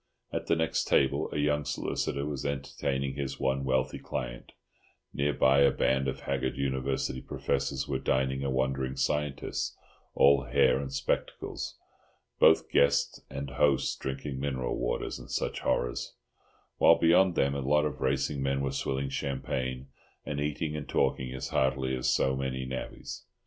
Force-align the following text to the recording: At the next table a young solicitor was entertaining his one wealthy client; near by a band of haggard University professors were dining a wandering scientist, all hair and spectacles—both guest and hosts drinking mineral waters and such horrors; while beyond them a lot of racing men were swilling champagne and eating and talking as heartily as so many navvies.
At 0.33 0.47
the 0.47 0.55
next 0.55 0.85
table 0.85 1.29
a 1.31 1.37
young 1.37 1.63
solicitor 1.63 2.25
was 2.25 2.43
entertaining 2.43 3.13
his 3.13 3.39
one 3.39 3.63
wealthy 3.63 3.99
client; 3.99 4.53
near 5.13 5.31
by 5.31 5.59
a 5.59 5.69
band 5.69 6.07
of 6.07 6.21
haggard 6.21 6.57
University 6.57 7.21
professors 7.21 7.87
were 7.87 7.99
dining 7.99 8.43
a 8.43 8.49
wandering 8.49 8.95
scientist, 8.95 9.77
all 10.15 10.45
hair 10.45 10.79
and 10.79 10.91
spectacles—both 10.91 12.71
guest 12.71 13.21
and 13.29 13.51
hosts 13.51 13.95
drinking 13.95 14.39
mineral 14.39 14.75
waters 14.75 15.19
and 15.19 15.29
such 15.29 15.59
horrors; 15.59 16.15
while 16.79 16.95
beyond 16.97 17.35
them 17.35 17.53
a 17.53 17.59
lot 17.59 17.85
of 17.85 18.01
racing 18.01 18.41
men 18.41 18.61
were 18.61 18.71
swilling 18.71 19.09
champagne 19.09 19.89
and 20.25 20.41
eating 20.41 20.75
and 20.75 20.89
talking 20.89 21.31
as 21.31 21.49
heartily 21.49 21.95
as 21.95 22.09
so 22.09 22.35
many 22.35 22.65
navvies. 22.65 23.23